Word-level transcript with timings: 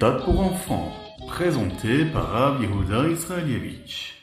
Pour 0.00 0.40
enfants, 0.40 0.94
présenté 1.28 2.06
par 2.06 2.30
Rav 2.30 2.62
Israelievich. 2.62 4.14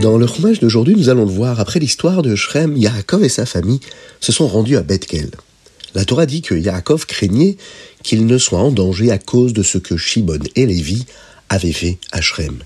Dans 0.00 0.18
le 0.18 0.26
Chumash 0.26 0.58
d'aujourd'hui, 0.58 0.96
nous 0.96 1.08
allons 1.08 1.24
le 1.24 1.30
voir, 1.30 1.60
après 1.60 1.78
l'histoire 1.78 2.22
de 2.22 2.34
Shrem, 2.34 2.76
Yaakov 2.76 3.22
et 3.22 3.28
sa 3.28 3.46
famille 3.46 3.78
se 4.18 4.32
sont 4.32 4.48
rendus 4.48 4.76
à 4.76 4.82
Bethkel. 4.82 5.30
La 5.94 6.04
Torah 6.04 6.26
dit 6.26 6.42
que 6.42 6.56
Yaakov 6.56 7.06
craignait 7.06 7.56
qu'il 8.02 8.26
ne 8.26 8.36
soit 8.38 8.58
en 8.58 8.72
danger 8.72 9.12
à 9.12 9.18
cause 9.18 9.52
de 9.52 9.62
ce 9.62 9.78
que 9.78 9.96
Shimon 9.96 10.40
et 10.56 10.66
Lévi 10.66 11.06
avaient 11.48 11.70
fait 11.70 11.98
à 12.10 12.20
Shrem. 12.20 12.64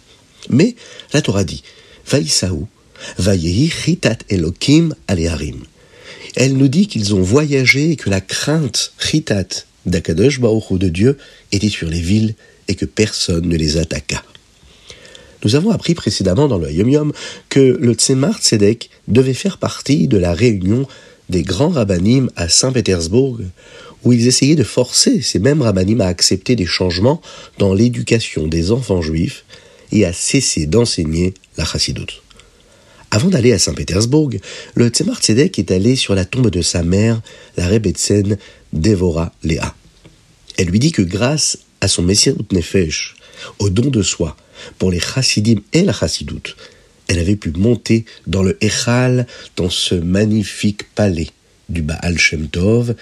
Mais 0.51 0.75
la 1.13 1.23
Torah 1.23 1.45
dit, 1.45 1.63
Vaïsaou, 2.07 2.69
Vayehi 3.19 3.71
Chitat 3.71 4.19
Elokim 4.29 4.95
Aleharim. 5.09 5.63
Elle 6.35 6.57
nous 6.57 6.69
dit 6.69 6.87
qu'ils 6.87 7.15
ont 7.15 7.23
voyagé 7.23 7.93
et 7.93 7.97
que 7.97 8.11
la 8.11 8.21
crainte 8.21 8.93
Chitat 8.99 9.65
d'Akadosh 9.87 10.41
Baruch 10.41 10.79
de 10.79 10.89
Dieu 10.89 11.19
était 11.53 11.69
sur 11.69 11.89
les 11.89 12.01
villes 12.01 12.35
et 12.69 12.75
que 12.75 12.85
personne 12.85 13.49
ne 13.49 13.57
les 13.57 13.79
attaqua. 13.79 14.23
Nous 15.45 15.55
avons 15.55 15.71
appris 15.71 15.95
précédemment 15.95 16.49
dans 16.49 16.59
le 16.59 16.71
Yom 16.71 16.89
Yom 16.89 17.13
que 17.49 17.79
le 17.81 17.93
Tzemar 17.95 18.41
Tzedek 18.41 18.91
devait 19.07 19.35
faire 19.35 19.59
partie 19.59 20.09
de 20.09 20.19
la 20.19 20.33
réunion 20.33 20.87
des 21.29 21.43
grands 21.43 21.71
rabbinim 21.71 22.31
à 22.37 22.49
Saint-Pétersbourg, 22.49 23.41
où 24.05 24.13
ils 24.13 24.27
essayaient 24.27 24.57
de 24.57 24.65
forcer 24.65 25.23
ces 25.23 25.39
mêmes 25.39 25.63
rabbinim 25.63 26.01
à 26.01 26.07
accepter 26.07 26.57
des 26.57 26.67
changements 26.67 27.21
dans 27.59 27.75
l'éducation 27.75 28.47
des 28.47 28.73
enfants 28.73 29.03
juifs 29.03 29.45
et 29.93 30.05
à 30.05 30.13
cesser 30.13 30.67
d'enseigner 30.67 31.35
la 31.57 31.65
chassidoute. 31.65 32.23
Avant 33.11 33.29
d'aller 33.29 33.53
à 33.53 33.59
Saint-Pétersbourg, 33.59 34.31
le 34.75 34.89
Tzemar 34.89 35.21
est 35.29 35.71
allé 35.71 35.97
sur 35.97 36.15
la 36.15 36.25
tombe 36.25 36.51
de 36.51 36.61
sa 36.61 36.83
mère, 36.83 37.23
la 37.57 37.67
Rebbetzen 37.69 38.37
Devora 38.73 39.33
Léa. 39.43 39.75
Elle 40.59 40.69
lui 40.69 40.79
dit 40.79 40.93
que 40.93 41.03
grâce 41.03 41.59
à 41.81 41.89
son 41.89 42.03
Messirut 42.03 42.53
Nefesh, 42.53 43.17
au 43.59 43.71
don 43.71 43.91
de 43.91 44.03
soi, 44.03 44.37
pour 44.79 44.91
les 44.91 45.01
chassidim 45.01 45.61
et 45.73 45.83
la 45.83 45.93
chassidoute, 45.93 46.57
elle 47.09 47.19
avait 47.19 47.37
pu 47.37 47.53
monter 47.53 48.05
dans 48.27 48.43
le 48.43 48.59
Echal, 48.61 49.27
dans 49.57 49.71
ce 49.71 49.95
magnifique 49.95 50.93
palais 50.95 51.29
du 51.69 51.83
Baal 51.83 52.19
Shem 52.19 52.49
Tov, 52.49 52.95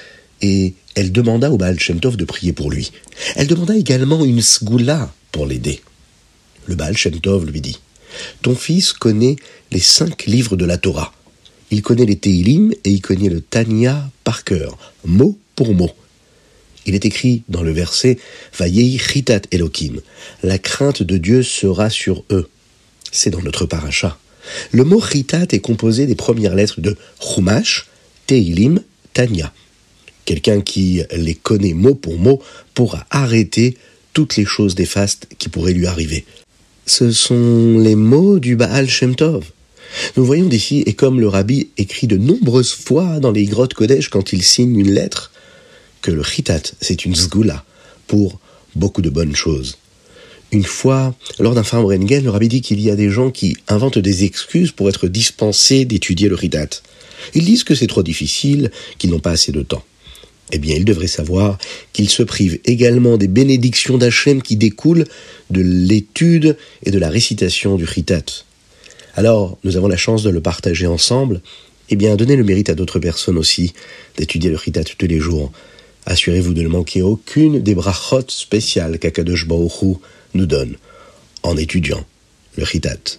et 0.42 0.74
elle 0.94 1.12
demanda 1.12 1.50
au 1.50 1.56
Baal 1.56 1.78
Shem 1.80 2.00
Tov 2.00 2.16
de 2.16 2.24
prier 2.24 2.52
pour 2.52 2.70
lui. 2.70 2.92
Elle 3.36 3.46
demanda 3.46 3.74
également 3.76 4.24
une 4.24 4.42
sgoula 4.42 5.12
pour 5.32 5.46
l'aider. 5.46 5.80
Le 6.66 6.74
Baal 6.74 6.96
Shem 6.96 7.20
Tov 7.20 7.46
lui 7.46 7.60
dit 7.60 7.78
Ton 8.42 8.54
fils 8.54 8.92
connaît 8.92 9.36
les 9.70 9.80
cinq 9.80 10.26
livres 10.26 10.56
de 10.56 10.64
la 10.64 10.78
Torah. 10.78 11.12
Il 11.70 11.82
connaît 11.82 12.06
les 12.06 12.16
Teilim 12.16 12.72
et 12.84 12.90
il 12.90 13.00
connaît 13.00 13.28
le 13.28 13.40
Tanya 13.40 14.10
par 14.22 14.44
cœur, 14.44 14.78
mot 15.04 15.38
pour 15.56 15.74
mot. 15.74 15.90
Il 16.86 16.94
est 16.94 17.04
écrit 17.06 17.42
dans 17.48 17.62
le 17.62 17.72
verset 17.72 18.18
Vayei 18.58 18.98
chitat 18.98 19.40
Elohim. 19.50 20.00
La 20.42 20.58
crainte 20.58 21.02
de 21.02 21.16
Dieu 21.16 21.42
sera 21.42 21.90
sur 21.90 22.24
eux. 22.30 22.48
C'est 23.10 23.30
dans 23.30 23.42
notre 23.42 23.66
paracha. 23.66 24.18
Le 24.70 24.84
mot 24.84 25.00
chitat 25.00 25.46
est 25.50 25.60
composé 25.60 26.06
des 26.06 26.14
premières 26.14 26.54
lettres 26.54 26.80
de 26.80 26.96
Chumash, 27.20 27.86
Teilim, 28.26 28.80
Tanya. 29.14 29.52
Quelqu'un 30.24 30.60
qui 30.60 31.02
les 31.12 31.34
connaît 31.34 31.74
mot 31.74 31.94
pour 31.94 32.18
mot 32.18 32.42
pourra 32.74 33.06
arrêter 33.10 33.76
toutes 34.12 34.36
les 34.36 34.44
choses 34.44 34.78
néfastes 34.78 35.26
qui 35.38 35.48
pourraient 35.48 35.72
lui 35.72 35.86
arriver. 35.86 36.24
Ce 36.86 37.12
sont 37.12 37.78
les 37.78 37.94
mots 37.94 38.38
du 38.38 38.56
Baal 38.56 38.90
Shem 38.90 39.16
Tov. 39.16 39.44
Nous 40.16 40.24
voyons 40.24 40.48
d'ici, 40.48 40.82
et 40.86 40.92
comme 40.92 41.18
le 41.18 41.28
rabbi 41.28 41.68
écrit 41.78 42.06
de 42.06 42.18
nombreuses 42.18 42.74
fois 42.74 43.20
dans 43.20 43.32
les 43.32 43.46
grottes 43.46 43.72
Kodesh 43.72 44.10
quand 44.10 44.34
il 44.34 44.42
signe 44.42 44.78
une 44.78 44.90
lettre, 44.90 45.32
que 46.02 46.10
le 46.10 46.22
chitat, 46.22 46.60
c'est 46.82 47.06
une 47.06 47.14
sgoula 47.14 47.64
pour 48.06 48.38
beaucoup 48.76 49.00
de 49.00 49.08
bonnes 49.08 49.34
choses. 49.34 49.78
Une 50.52 50.64
fois, 50.64 51.14
lors 51.38 51.54
d'un 51.54 51.62
Rengen, 51.62 52.22
le 52.22 52.30
rabbi 52.30 52.48
dit 52.48 52.60
qu'il 52.60 52.80
y 52.80 52.90
a 52.90 52.96
des 52.96 53.08
gens 53.08 53.30
qui 53.30 53.56
inventent 53.66 53.98
des 53.98 54.24
excuses 54.24 54.70
pour 54.70 54.90
être 54.90 55.08
dispensés 55.08 55.86
d'étudier 55.86 56.28
le 56.28 56.36
chitat. 56.36 56.68
Ils 57.34 57.46
disent 57.46 57.64
que 57.64 57.74
c'est 57.74 57.86
trop 57.86 58.02
difficile, 58.02 58.70
qu'ils 58.98 59.10
n'ont 59.10 59.20
pas 59.20 59.30
assez 59.30 59.52
de 59.52 59.62
temps. 59.62 59.84
Eh 60.52 60.58
bien, 60.58 60.76
ils 60.76 60.84
devraient 60.84 61.06
savoir 61.06 61.58
qu'ils 61.92 62.10
se 62.10 62.22
privent 62.22 62.60
également 62.64 63.16
des 63.16 63.28
bénédictions 63.28 63.98
d'Hachem 63.98 64.42
qui 64.42 64.56
découlent 64.56 65.06
de 65.50 65.60
l'étude 65.60 66.56
et 66.84 66.90
de 66.90 66.98
la 66.98 67.08
récitation 67.08 67.76
du 67.76 67.86
chitat. 67.86 68.44
Alors, 69.16 69.58
nous 69.64 69.76
avons 69.76 69.88
la 69.88 69.96
chance 69.96 70.22
de 70.22 70.30
le 70.30 70.40
partager 70.40 70.86
ensemble. 70.86 71.40
Eh 71.88 71.96
bien, 71.96 72.16
donnez 72.16 72.36
le 72.36 72.44
mérite 72.44 72.68
à 72.68 72.74
d'autres 72.74 72.98
personnes 72.98 73.38
aussi 73.38 73.72
d'étudier 74.16 74.50
le 74.50 74.58
chitat 74.58 74.84
tous 74.84 75.06
les 75.06 75.18
jours. 75.18 75.50
Assurez-vous 76.06 76.52
de 76.52 76.62
ne 76.62 76.68
manquer 76.68 77.02
aucune 77.02 77.60
des 77.60 77.74
brachot 77.74 78.28
spéciales 78.28 78.98
qu'Akadosh 78.98 79.46
Baruch 79.46 79.98
nous 80.34 80.46
donne 80.46 80.76
en 81.42 81.56
étudiant 81.56 82.04
le 82.56 82.64
chitat. 82.64 83.18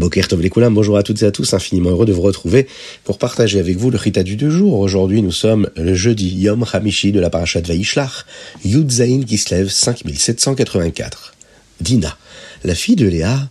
Bonjour 0.00 0.96
à 0.96 1.02
toutes 1.02 1.22
et 1.22 1.26
à 1.26 1.30
tous, 1.30 1.52
infiniment 1.52 1.90
heureux 1.90 2.06
de 2.06 2.12
vous 2.12 2.22
retrouver 2.22 2.66
pour 3.04 3.18
partager 3.18 3.58
avec 3.58 3.76
vous 3.76 3.90
le 3.90 3.98
chitat 3.98 4.22
du 4.22 4.36
deux 4.36 4.48
jours. 4.48 4.78
Aujourd'hui, 4.78 5.20
nous 5.20 5.30
sommes 5.30 5.68
le 5.76 5.94
jeudi 5.94 6.30
Yom 6.36 6.64
Hamishi 6.72 7.12
de 7.12 7.20
la 7.20 7.28
parashat 7.28 7.60
Vaishlach, 7.60 8.24
Yud 8.64 8.90
Zain 8.90 9.22
Kislev 9.24 9.68
5784. 9.68 11.34
Dina, 11.82 12.16
la 12.64 12.74
fille 12.74 12.96
de 12.96 13.06
Léa, 13.06 13.50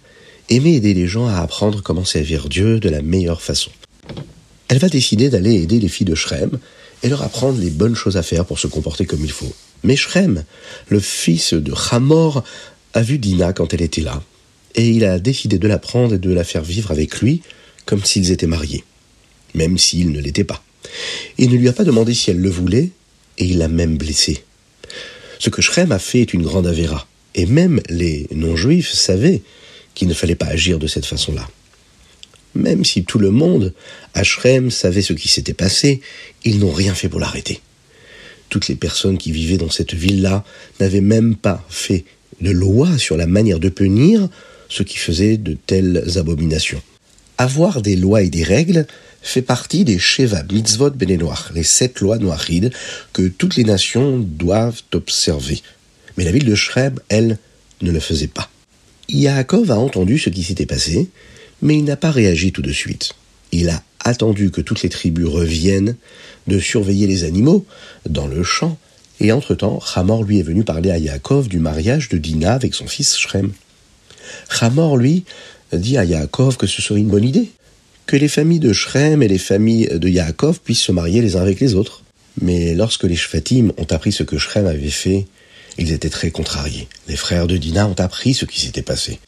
aimait 0.49 0.73
aider 0.73 0.95
les 0.95 1.05
gens 1.05 1.27
à 1.27 1.35
apprendre 1.35 1.83
comment 1.83 2.03
servir 2.03 2.49
Dieu 2.49 2.79
de 2.79 2.89
la 2.89 3.03
meilleure 3.03 3.43
façon. 3.43 3.69
Elle 4.69 4.79
va 4.79 4.89
décider 4.89 5.29
d'aller 5.29 5.53
aider 5.53 5.79
les 5.79 5.87
filles 5.87 6.07
de 6.07 6.15
Shrem 6.15 6.57
et 7.03 7.09
leur 7.09 7.21
apprendre 7.21 7.59
les 7.59 7.69
bonnes 7.69 7.95
choses 7.95 8.17
à 8.17 8.23
faire 8.23 8.45
pour 8.45 8.57
se 8.57 8.65
comporter 8.65 9.05
comme 9.05 9.23
il 9.23 9.31
faut. 9.31 9.53
Mais 9.83 9.95
Shrem, 9.95 10.43
le 10.87 10.99
fils 10.99 11.53
de 11.53 11.73
Hamor, 11.91 12.43
a 12.95 13.03
vu 13.03 13.19
Dina 13.19 13.53
quand 13.53 13.71
elle 13.75 13.83
était 13.83 14.01
là, 14.01 14.23
et 14.75 14.89
il 14.89 15.03
a 15.05 15.19
décidé 15.19 15.57
de 15.57 15.67
la 15.67 15.79
prendre 15.79 16.15
et 16.15 16.19
de 16.19 16.31
la 16.31 16.43
faire 16.43 16.63
vivre 16.63 16.91
avec 16.91 17.21
lui 17.21 17.41
comme 17.85 18.05
s'ils 18.05 18.31
étaient 18.31 18.47
mariés, 18.47 18.83
même 19.55 19.77
s'ils 19.77 20.11
ne 20.11 20.19
l'étaient 20.19 20.43
pas. 20.43 20.63
Il 21.37 21.49
ne 21.49 21.57
lui 21.57 21.67
a 21.67 21.73
pas 21.73 21.83
demandé 21.83 22.13
si 22.13 22.29
elle 22.29 22.39
le 22.39 22.49
voulait, 22.49 22.91
et 23.39 23.45
il 23.45 23.57
l'a 23.57 23.67
même 23.67 23.97
blessée. 23.97 24.43
Ce 25.39 25.49
que 25.49 25.61
Shrem 25.61 25.91
a 25.91 25.99
fait 25.99 26.21
est 26.21 26.33
une 26.33 26.43
grande 26.43 26.67
avéra, 26.67 27.07
et 27.33 27.45
même 27.45 27.81
les 27.89 28.27
non-juifs 28.31 28.91
savaient 28.91 29.41
qu'il 29.95 30.07
ne 30.07 30.13
fallait 30.13 30.35
pas 30.35 30.45
agir 30.45 30.77
de 30.77 30.87
cette 30.87 31.05
façon-là. 31.05 31.49
Même 32.55 32.85
si 32.85 33.03
tout 33.05 33.19
le 33.19 33.31
monde, 33.31 33.73
à 34.13 34.23
Shrem, 34.23 34.69
savait 34.69 35.01
ce 35.01 35.13
qui 35.13 35.27
s'était 35.27 35.53
passé, 35.53 36.01
ils 36.43 36.59
n'ont 36.59 36.71
rien 36.71 36.93
fait 36.93 37.09
pour 37.09 37.19
l'arrêter. 37.19 37.61
Toutes 38.49 38.67
les 38.67 38.75
personnes 38.75 39.17
qui 39.17 39.31
vivaient 39.31 39.57
dans 39.57 39.69
cette 39.69 39.93
ville-là 39.93 40.43
n'avaient 40.79 41.01
même 41.01 41.35
pas 41.35 41.65
fait 41.69 42.05
de 42.41 42.51
loi 42.51 42.97
sur 42.97 43.17
la 43.17 43.27
manière 43.27 43.59
de 43.59 43.69
punir 43.69 44.29
ce 44.69 44.83
qui 44.83 44.97
faisait 44.97 45.37
de 45.37 45.57
telles 45.65 46.17
abominations. 46.17 46.81
Avoir 47.37 47.81
des 47.81 47.95
lois 47.95 48.21
et 48.21 48.29
des 48.29 48.43
règles 48.43 48.85
fait 49.21 49.41
partie 49.41 49.83
des 49.83 49.99
Sheva 49.99 50.43
Mitzvot 50.51 50.91
Benenoach, 50.91 51.51
les 51.53 51.63
sept 51.63 51.99
lois 51.99 52.17
noirides 52.17 52.71
que 53.13 53.27
toutes 53.27 53.55
les 53.55 53.63
nations 53.63 54.19
doivent 54.19 54.81
observer. 54.93 55.61
Mais 56.17 56.23
la 56.23 56.31
ville 56.31 56.45
de 56.45 56.55
Shrem, 56.55 56.99
elle, 57.09 57.37
ne 57.81 57.91
le 57.91 57.99
faisait 57.99 58.27
pas. 58.27 58.49
Yaakov 59.07 59.71
a 59.71 59.79
entendu 59.79 60.19
ce 60.19 60.29
qui 60.29 60.43
s'était 60.43 60.65
passé, 60.65 61.09
mais 61.61 61.77
il 61.77 61.83
n'a 61.83 61.95
pas 61.95 62.11
réagi 62.11 62.51
tout 62.51 62.61
de 62.61 62.71
suite. 62.71 63.13
Il 63.51 63.69
a 63.69 63.83
attendu 64.01 64.51
que 64.51 64.61
toutes 64.61 64.83
les 64.83 64.89
tribus 64.89 65.27
reviennent 65.27 65.95
de 66.47 66.59
surveiller 66.59 67.07
les 67.07 67.23
animaux 67.23 67.65
dans 68.07 68.27
le 68.27 68.43
champ, 68.43 68.77
et 69.19 69.31
entre-temps, 69.31 69.79
Hamor 69.95 70.23
lui 70.23 70.39
est 70.39 70.43
venu 70.43 70.63
parler 70.63 70.91
à 70.91 70.97
Yaakov 70.97 71.47
du 71.47 71.59
mariage 71.59 72.09
de 72.09 72.17
Dina 72.17 72.53
avec 72.53 72.73
son 72.73 72.87
fils 72.87 73.17
Shrem. 73.17 73.51
Hamor, 74.61 74.97
lui, 74.97 75.23
dit 75.73 75.97
à 75.97 76.05
Yaakov 76.05 76.57
que 76.57 76.67
ce 76.67 76.81
serait 76.81 76.99
une 76.99 77.09
bonne 77.09 77.23
idée, 77.23 77.49
que 78.05 78.15
les 78.15 78.27
familles 78.27 78.59
de 78.59 78.73
Shrem 78.73 79.21
et 79.21 79.27
les 79.27 79.37
familles 79.37 79.89
de 79.93 80.09
Yaakov 80.09 80.59
puissent 80.61 80.81
se 80.81 80.91
marier 80.91 81.21
les 81.21 81.35
uns 81.35 81.41
avec 81.41 81.59
les 81.59 81.75
autres. 81.75 82.03
Mais 82.41 82.73
lorsque 82.73 83.03
les 83.03 83.15
Shvatim 83.15 83.71
ont 83.77 83.87
appris 83.89 84.11
ce 84.11 84.23
que 84.23 84.37
Shrem 84.37 84.65
avait 84.65 84.89
fait, 84.89 85.27
ils 85.77 85.91
étaient 85.91 86.09
très 86.09 86.31
contrariés. 86.31 86.87
Les 87.07 87.15
frères 87.15 87.47
de 87.47 87.57
Dina 87.57 87.87
ont 87.87 87.99
appris 87.99 88.33
ce 88.33 88.45
qui 88.45 88.59
s'était 88.61 88.81
passé. 88.81 89.19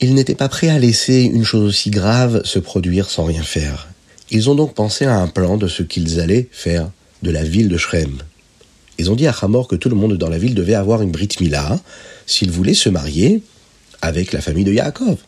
Ils 0.00 0.14
n'étaient 0.14 0.34
pas 0.34 0.48
prêts 0.48 0.68
à 0.68 0.78
laisser 0.78 1.22
une 1.22 1.44
chose 1.44 1.64
aussi 1.64 1.90
grave 1.90 2.42
se 2.44 2.58
produire 2.58 3.10
sans 3.10 3.24
rien 3.24 3.42
faire. 3.42 3.88
Ils 4.30 4.48
ont 4.48 4.54
donc 4.54 4.74
pensé 4.74 5.04
à 5.04 5.16
un 5.16 5.26
plan 5.26 5.56
de 5.56 5.66
ce 5.66 5.82
qu'ils 5.82 6.20
allaient 6.20 6.48
faire 6.52 6.90
de 7.22 7.30
la 7.30 7.42
ville 7.42 7.68
de 7.68 7.76
Shrem. 7.76 8.18
Ils 8.98 9.10
ont 9.10 9.16
dit 9.16 9.26
à 9.26 9.34
Hamor 9.42 9.68
que 9.68 9.76
tout 9.76 9.88
le 9.88 9.96
monde 9.96 10.16
dans 10.16 10.28
la 10.28 10.38
ville 10.38 10.54
devait 10.54 10.74
avoir 10.74 11.02
une 11.02 11.10
Brit 11.10 11.28
Mila 11.40 11.80
s'ils 12.26 12.50
voulaient 12.50 12.74
se 12.74 12.88
marier 12.88 13.42
avec 14.02 14.32
la 14.32 14.40
famille 14.40 14.64
de 14.64 14.72
Yaakov. 14.72 15.18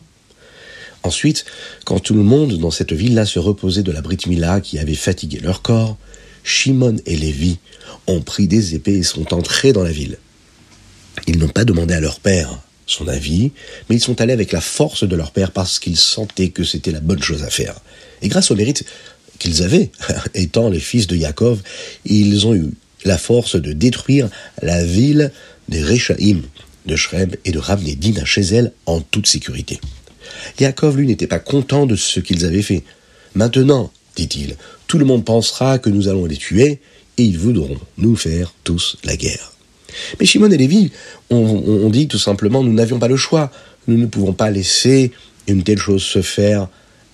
Ensuite, 1.03 1.45
quand 1.85 1.99
tout 1.99 2.13
le 2.13 2.23
monde 2.23 2.57
dans 2.59 2.71
cette 2.71 2.93
ville-là 2.93 3.25
se 3.25 3.39
reposait 3.39 3.83
de 3.83 3.91
la 3.91 4.01
Brit 4.01 4.19
Mila 4.27 4.61
qui 4.61 4.77
avait 4.77 4.93
fatigué 4.93 5.39
leur 5.39 5.61
corps, 5.61 5.97
Shimon 6.43 6.97
et 7.05 7.17
Lévi 7.17 7.57
ont 8.07 8.21
pris 8.21 8.47
des 8.47 8.75
épées 8.75 8.97
et 8.97 9.03
sont 9.03 9.33
entrés 9.33 9.73
dans 9.73 9.83
la 9.83 9.91
ville. 9.91 10.17
Ils 11.27 11.37
n'ont 11.37 11.49
pas 11.49 11.65
demandé 11.65 11.93
à 11.93 11.99
leur 11.99 12.19
père 12.19 12.59
son 12.85 13.07
avis, 13.07 13.51
mais 13.89 13.95
ils 13.95 14.01
sont 14.01 14.19
allés 14.21 14.33
avec 14.33 14.51
la 14.51 14.61
force 14.61 15.07
de 15.07 15.15
leur 15.15 15.31
père 15.31 15.51
parce 15.51 15.79
qu'ils 15.79 15.97
sentaient 15.97 16.49
que 16.49 16.63
c'était 16.63 16.91
la 16.91 16.99
bonne 16.99 17.21
chose 17.21 17.43
à 17.43 17.49
faire. 17.49 17.79
Et 18.21 18.27
grâce 18.27 18.51
au 18.51 18.55
mérite 18.55 18.83
qu'ils 19.39 19.63
avaient, 19.63 19.91
étant 20.33 20.69
les 20.69 20.79
fils 20.79 21.07
de 21.07 21.15
Yaakov, 21.15 21.61
ils 22.05 22.45
ont 22.45 22.53
eu 22.53 22.71
la 23.05 23.17
force 23.17 23.55
de 23.55 23.73
détruire 23.73 24.29
la 24.61 24.83
ville 24.83 25.31
des 25.69 25.83
Rechaim, 25.83 26.41
de 26.85 26.95
Shrem 26.95 27.31
et 27.45 27.51
de 27.51 27.59
ramener 27.59 27.95
Dina 27.95 28.25
chez 28.25 28.41
elle 28.41 28.73
en 28.85 29.01
toute 29.01 29.27
sécurité. 29.27 29.79
Yaakov, 30.59 30.97
lui, 30.97 31.07
n'était 31.07 31.27
pas 31.27 31.39
content 31.39 31.85
de 31.85 31.95
ce 31.95 32.19
qu'ils 32.19 32.45
avaient 32.45 32.61
fait. 32.61 32.83
Maintenant, 33.35 33.91
dit-il, 34.15 34.55
tout 34.87 34.97
le 34.97 35.05
monde 35.05 35.25
pensera 35.25 35.79
que 35.79 35.89
nous 35.89 36.07
allons 36.07 36.25
les 36.25 36.37
tuer 36.37 36.79
et 37.17 37.23
ils 37.23 37.37
voudront 37.37 37.77
nous 37.97 38.15
faire 38.15 38.53
tous 38.63 38.97
la 39.03 39.15
guerre. 39.15 39.53
Mais 40.19 40.25
Shimon 40.25 40.51
et 40.51 40.57
Lévi 40.57 40.91
ont, 41.29 41.89
dit 41.89 42.07
tout 42.07 42.17
simplement 42.17 42.63
nous 42.63 42.73
n'avions 42.73 42.99
pas 42.99 43.07
le 43.07 43.17
choix, 43.17 43.51
nous 43.87 43.97
ne 43.97 44.05
pouvons 44.05 44.33
pas 44.33 44.49
laisser 44.49 45.11
une 45.47 45.63
telle 45.63 45.79
chose 45.79 46.03
se 46.03 46.21
faire 46.21 46.67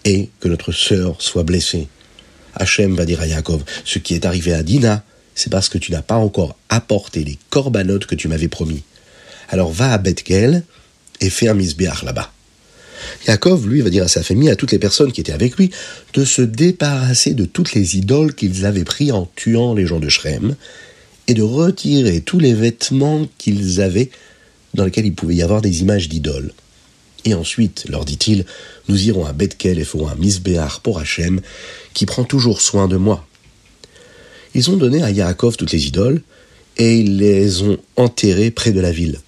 et 0.05 0.29
que 0.39 0.47
notre 0.47 0.71
sœur 0.71 1.21
soit 1.21 1.43
blessée. 1.43 1.87
Hachem 2.55 2.95
va 2.95 3.05
dire 3.05 3.21
à 3.21 3.27
Yaakov, 3.27 3.63
ce 3.83 3.99
qui 3.99 4.13
est 4.13 4.25
arrivé 4.25 4.53
à 4.53 4.63
Dina, 4.63 5.03
c'est 5.35 5.51
parce 5.51 5.69
que 5.69 5.77
tu 5.77 5.91
n'as 5.91 6.01
pas 6.01 6.15
encore 6.15 6.55
apporté 6.69 7.23
les 7.23 7.37
corbanotes 7.49 8.05
que 8.05 8.15
tu 8.15 8.27
m'avais 8.27 8.47
promis. 8.47 8.83
Alors 9.49 9.71
va 9.71 9.93
à 9.93 9.97
Bethkel 9.97 10.63
et 11.21 11.29
fais 11.29 11.47
un 11.47 11.53
misbéach 11.53 12.03
là-bas. 12.03 12.31
Yaakov, 13.27 13.67
lui, 13.67 13.81
va 13.81 13.89
dire 13.89 14.03
à 14.03 14.07
sa 14.07 14.23
famille, 14.23 14.49
à 14.49 14.55
toutes 14.55 14.71
les 14.71 14.79
personnes 14.79 15.11
qui 15.11 15.21
étaient 15.21 15.33
avec 15.33 15.57
lui, 15.57 15.71
de 16.13 16.25
se 16.25 16.41
débarrasser 16.41 17.33
de 17.33 17.45
toutes 17.45 17.73
les 17.73 17.97
idoles 17.97 18.33
qu'ils 18.33 18.65
avaient 18.65 18.83
pris 18.83 19.11
en 19.11 19.29
tuant 19.35 19.73
les 19.73 19.85
gens 19.85 19.99
de 19.99 20.09
Shrem, 20.09 20.55
et 21.27 21.33
de 21.33 21.41
retirer 21.41 22.21
tous 22.21 22.39
les 22.39 22.53
vêtements 22.53 23.27
qu'ils 23.37 23.81
avaient 23.81 24.09
dans 24.73 24.85
lesquels 24.85 25.05
il 25.05 25.13
pouvait 25.13 25.35
y 25.35 25.41
avoir 25.41 25.61
des 25.61 25.81
images 25.81 26.07
d'idoles. 26.07 26.53
Et 27.25 27.33
ensuite, 27.33 27.85
leur 27.89 28.05
dit-il, 28.05 28.45
nous 28.87 29.07
irons 29.07 29.25
à 29.25 29.33
Bethkel 29.33 29.79
et 29.79 29.83
ferons 29.83 30.07
un 30.07 30.15
misbéar 30.15 30.79
pour 30.79 30.99
Hachem, 30.99 31.41
qui 31.93 32.05
prend 32.05 32.23
toujours 32.23 32.61
soin 32.61 32.87
de 32.87 32.95
moi. 32.95 33.27
Ils 34.53 34.69
ont 34.71 34.77
donné 34.77 35.03
à 35.03 35.11
Yaakov 35.11 35.57
toutes 35.57 35.73
les 35.73 35.87
idoles, 35.87 36.21
et 36.77 36.99
ils 36.99 37.17
les 37.17 37.61
ont 37.63 37.77
enterrées 37.97 38.51
près 38.51 38.71
de 38.71 38.79
la 38.79 38.91
ville. 38.91 39.19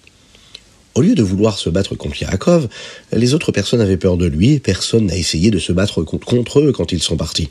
Au 0.94 1.02
lieu 1.02 1.14
de 1.14 1.22
vouloir 1.22 1.58
se 1.58 1.70
battre 1.70 1.94
contre 1.94 2.20
Yaakov, 2.20 2.68
les 3.12 3.34
autres 3.34 3.52
personnes 3.52 3.80
avaient 3.80 3.96
peur 3.96 4.16
de 4.16 4.26
lui 4.26 4.54
et 4.54 4.60
personne 4.60 5.06
n'a 5.06 5.16
essayé 5.16 5.50
de 5.50 5.58
se 5.58 5.72
battre 5.72 6.02
contre 6.02 6.60
eux 6.60 6.72
quand 6.72 6.92
ils 6.92 7.02
sont 7.02 7.16
partis. 7.16 7.50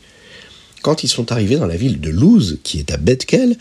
Quand 0.82 1.04
ils 1.04 1.08
sont 1.08 1.32
arrivés 1.32 1.56
dans 1.56 1.68
la 1.68 1.78
ville 1.78 2.00
de 2.00 2.10
Luz, 2.10 2.60
qui 2.64 2.80
est 2.80 2.92
à 2.92 2.98
Bethkel, 2.98 3.58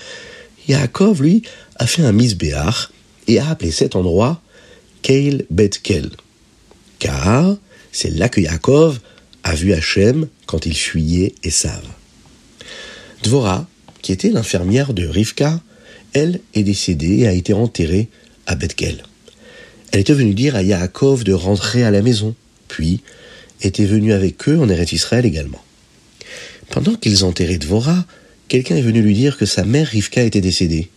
Yaakov, 0.68 1.22
lui, 1.22 1.42
a 1.76 1.86
fait 1.86 2.02
un 2.02 2.12
misbéach 2.12 2.90
et 3.26 3.38
a 3.38 3.48
appelé 3.48 3.70
cet 3.70 3.96
endroit 3.96 4.40
Keil 5.02 5.46
Bethkel. 5.50 6.10
Car 6.98 7.56
c'est 7.92 8.10
là 8.10 8.28
que 8.28 8.40
Yaakov 8.40 9.00
a 9.44 9.54
vu 9.54 9.72
Hachem 9.72 10.28
quand 10.46 10.66
il 10.66 10.76
fuyait 10.76 11.34
Esav. 11.42 11.82
Dvora, 13.22 13.66
qui 14.02 14.12
était 14.12 14.30
l'infirmière 14.30 14.92
de 14.92 15.06
Rivka, 15.06 15.60
elle 16.12 16.40
est 16.54 16.62
décédée 16.62 17.18
et 17.18 17.28
a 17.28 17.32
été 17.32 17.52
enterrée 17.52 18.08
à 18.46 18.54
Bethkel. 18.54 19.02
Elle 19.92 20.00
était 20.00 20.14
venue 20.14 20.34
dire 20.34 20.56
à 20.56 20.62
Yaakov 20.62 21.24
de 21.24 21.32
rentrer 21.32 21.84
à 21.84 21.90
la 21.90 22.02
maison, 22.02 22.34
puis 22.68 23.00
était 23.62 23.86
venue 23.86 24.12
avec 24.12 24.48
eux 24.48 24.58
en 24.58 24.68
Eretz 24.68 24.92
Israël 24.92 25.26
également. 25.26 25.62
Pendant 26.70 26.94
qu'ils 26.94 27.24
enterraient 27.24 27.58
Dvora, 27.58 28.04
quelqu'un 28.48 28.76
est 28.76 28.82
venu 28.82 29.00
lui 29.00 29.14
dire 29.14 29.36
que 29.38 29.46
sa 29.46 29.64
mère 29.64 29.88
Rivka 29.88 30.22
était 30.22 30.40
décédée. 30.40 30.90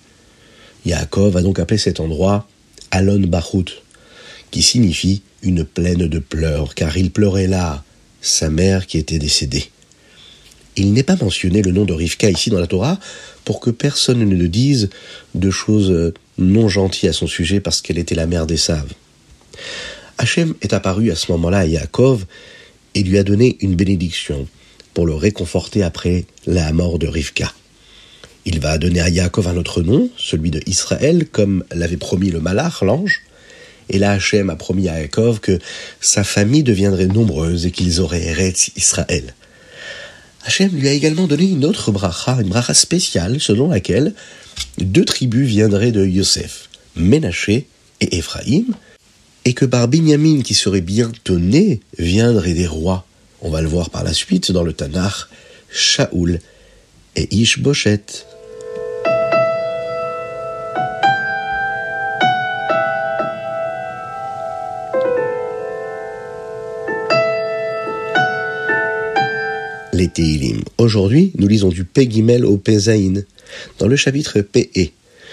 Yaakov 0.85 1.37
a 1.37 1.41
donc 1.41 1.59
appelé 1.59 1.77
cet 1.77 1.99
endroit 1.99 2.47
Alon 2.91 3.21
Bachut, 3.21 3.81
qui 4.51 4.61
signifie 4.61 5.21
une 5.43 5.63
plaine 5.63 6.07
de 6.07 6.19
pleurs, 6.19 6.75
car 6.75 6.97
il 6.97 7.11
pleurait 7.11 7.47
là 7.47 7.83
sa 8.21 8.49
mère 8.49 8.85
qui 8.85 8.97
était 8.97 9.19
décédée. 9.19 9.71
Il 10.75 10.93
n'est 10.93 11.03
pas 11.03 11.15
mentionné 11.15 11.61
le 11.61 11.71
nom 11.71 11.85
de 11.85 11.93
Rivka 11.93 12.29
ici 12.29 12.49
dans 12.49 12.59
la 12.59 12.67
Torah 12.67 12.99
pour 13.43 13.59
que 13.59 13.69
personne 13.69 14.19
ne 14.19 14.35
le 14.35 14.47
dise 14.47 14.89
de 15.35 15.49
choses 15.49 16.13
non 16.37 16.69
gentilles 16.69 17.09
à 17.09 17.13
son 17.13 17.27
sujet 17.27 17.59
parce 17.59 17.81
qu'elle 17.81 17.97
était 17.97 18.15
la 18.15 18.27
mère 18.27 18.47
des 18.47 18.57
Saves. 18.57 18.93
Hachem 20.17 20.53
est 20.61 20.73
apparu 20.73 21.11
à 21.11 21.15
ce 21.15 21.31
moment-là 21.31 21.59
à 21.59 21.65
Yaakov 21.65 22.25
et 22.95 23.03
lui 23.03 23.17
a 23.17 23.23
donné 23.23 23.57
une 23.61 23.75
bénédiction 23.75 24.47
pour 24.93 25.05
le 25.05 25.13
réconforter 25.13 25.83
après 25.83 26.25
la 26.45 26.71
mort 26.73 26.99
de 26.99 27.07
Rivka. 27.07 27.51
Il 28.45 28.59
va 28.59 28.77
donner 28.77 29.01
à 29.01 29.09
Yaakov 29.09 29.47
un 29.47 29.57
autre 29.57 29.81
nom, 29.81 30.09
celui 30.17 30.49
de 30.49 30.61
Israël, 30.65 31.27
comme 31.31 31.63
l'avait 31.71 31.97
promis 31.97 32.31
le 32.31 32.39
Malach, 32.39 32.81
l'ange. 32.81 33.21
Et 33.89 33.99
là, 33.99 34.11
Hachem 34.11 34.49
a 34.49 34.55
promis 34.55 34.89
à 34.89 34.99
Yaakov 34.99 35.39
que 35.39 35.59
sa 35.99 36.23
famille 36.23 36.63
deviendrait 36.63 37.07
nombreuse 37.07 37.65
et 37.65 37.71
qu'ils 37.71 37.99
auraient 37.99 38.25
Eretz 38.25 38.71
Israël. 38.75 39.35
Hachem 40.43 40.71
lui 40.73 40.87
a 40.87 40.93
également 40.93 41.27
donné 41.27 41.49
une 41.49 41.65
autre 41.65 41.91
bracha, 41.91 42.37
une 42.41 42.49
bracha 42.49 42.73
spéciale, 42.73 43.39
selon 43.39 43.69
laquelle 43.69 44.13
deux 44.79 45.05
tribus 45.05 45.47
viendraient 45.47 45.91
de 45.91 46.05
Yosef, 46.05 46.69
Ménaché 46.95 47.67
et 47.99 48.17
Éphraïm, 48.17 48.73
et 49.45 49.53
que 49.53 49.65
par 49.65 49.87
Binyamin, 49.87 50.41
qui 50.41 50.53
serait 50.53 50.81
bientôt 50.81 51.39
né, 51.39 51.79
viendraient 51.97 52.53
des 52.53 52.67
rois. 52.67 53.05
On 53.41 53.49
va 53.49 53.61
le 53.61 53.67
voir 53.67 53.89
par 53.89 54.03
la 54.03 54.13
suite 54.13 54.51
dans 54.51 54.63
le 54.63 54.73
Tanakh, 54.73 55.27
Shaoul 55.71 56.39
et 57.15 57.35
Ishboshet. 57.35 58.25
Les. 70.07 70.63
Aujourd'hui, 70.77 71.31
nous 71.37 71.47
lisons 71.47 71.69
du 71.69 71.83
Pegimel 71.83 72.45
au 72.45 72.57
Pezaïn, 72.57 73.23
dans 73.79 73.87
le 73.87 73.95
chapitre 73.95 74.41
Pe, 74.41 74.67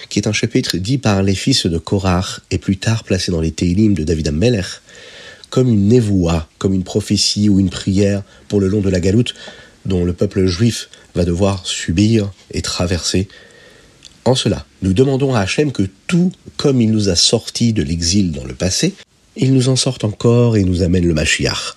qui 0.09 0.19
est 0.19 0.29
un 0.29 0.33
chapitre 0.33 0.77
dit 0.77 0.99
par 0.99 1.23
les 1.23 1.35
fils 1.35 1.67
de 1.67 1.79
Korach 1.79 2.41
et 2.51 2.59
plus 2.59 2.77
tard 2.77 3.05
placé 3.05 3.33
dans 3.33 3.41
les 3.41 3.53
Teilim 3.53 3.95
de 3.95 4.05
David 4.05 4.29
Amelech, 4.29 4.83
comme 5.51 5.69
une 5.69 5.89
névoie, 5.89 6.49
comme 6.59 6.75
une 6.75 6.85
prophétie 6.85 7.49
ou 7.49 7.59
une 7.59 7.71
prière 7.71 8.23
pour 8.49 8.61
le 8.61 8.69
long 8.69 8.81
de 8.81 8.91
la 8.91 9.01
galoute 9.01 9.35
dont 9.87 10.05
le 10.05 10.13
peuple 10.13 10.45
juif 10.47 10.91
va 11.15 11.25
devoir 11.25 11.67
subir 11.67 12.31
et 12.53 12.61
traverser. 12.61 13.29
En 14.27 14.35
cela, 14.35 14.67
nous 14.83 14.93
demandons 14.93 15.35
à 15.35 15.41
Hachem 15.41 15.73
que 15.73 15.89
tout 16.07 16.33
comme 16.59 16.83
il 16.83 16.91
nous 16.91 17.09
a 17.09 17.17
sortis 17.17 17.73
de 17.73 17.83
l'exil 17.83 18.33
dans 18.33 18.45
le 18.45 18.55
passé, 18.55 18.93
il 19.37 19.55
nous 19.55 19.71
en 19.71 19.77
sorte 19.77 20.05
encore 20.05 20.57
et 20.57 20.65
nous 20.65 20.83
amène 20.83 21.07
le 21.07 21.15
Mashiach. 21.15 21.77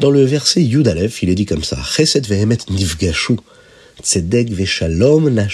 Dans 0.00 0.10
le 0.10 0.24
verset 0.24 0.62
Yud 0.62 0.92
il 1.22 1.28
est 1.28 1.34
dit 1.34 1.46
comme 1.46 1.64
ça 1.64 1.78
Chesed 1.82 2.26
vehemet 2.26 2.58
nifgashu, 2.70 3.36
tzedek 4.02 4.50
veshalom. 4.50 5.46